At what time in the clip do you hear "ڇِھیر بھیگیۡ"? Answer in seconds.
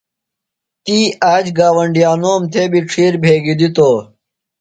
2.89-3.57